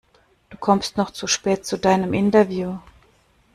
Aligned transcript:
Du 0.49 0.57
kommst 0.57 0.97
noch 0.97 1.11
zu 1.11 1.27
spät 1.27 1.63
zu 1.63 1.77
deinem 1.77 2.15
Interview. 2.15 2.79